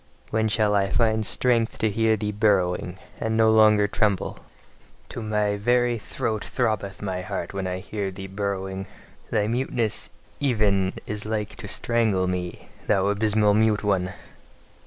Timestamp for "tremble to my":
3.87-5.57